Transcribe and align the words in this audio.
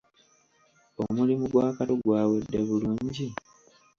Omulimu 1.03 1.45
gwa 1.51 1.65
Kato 1.77 1.93
gwawedde 2.03 2.57
bulungi? 2.67 3.27